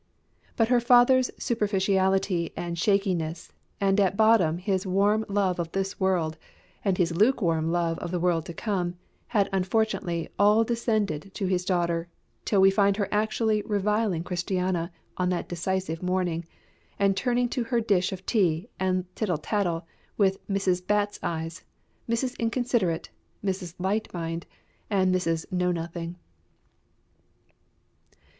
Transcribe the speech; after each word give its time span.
But 0.57 0.69
her 0.69 0.79
father's 0.79 1.29
superficiality 1.37 2.51
and 2.57 2.75
shakiness, 2.75 3.53
and 3.79 3.99
at 3.99 4.17
bottom 4.17 4.57
his 4.57 4.83
warm 4.87 5.23
love 5.29 5.59
of 5.59 5.71
this 5.73 5.99
world 5.99 6.39
and 6.83 6.97
his 6.97 7.15
lukewarm 7.15 7.71
love 7.71 7.99
of 7.99 8.09
the 8.09 8.19
world 8.19 8.47
to 8.47 8.53
come, 8.55 8.95
had 9.27 9.47
unfortunately 9.53 10.27
all 10.39 10.63
descended 10.63 11.29
to 11.35 11.45
his 11.45 11.63
daughter, 11.65 12.07
till 12.45 12.59
we 12.61 12.71
find 12.71 12.97
her 12.97 13.07
actually 13.11 13.61
reviling 13.61 14.23
Christiana 14.23 14.91
on 15.17 15.29
that 15.29 15.47
decisive 15.47 16.01
morning, 16.01 16.45
and 16.97 17.11
returning 17.11 17.47
to 17.49 17.65
her 17.65 17.79
dish 17.79 18.11
of 18.11 18.25
tea 18.25 18.69
and 18.79 19.05
tittle 19.15 19.37
tattle 19.37 19.85
with 20.17 20.39
Mrs. 20.47 20.83
Bats 20.87 21.19
eyes, 21.21 21.63
Mrs. 22.09 22.35
Inconsiderate, 22.39 23.11
Mrs. 23.45 23.75
Light 23.77 24.11
mind, 24.15 24.47
and 24.89 25.13
Mrs. 25.13 25.45
Know 25.51 25.71
nothing. 25.71 26.15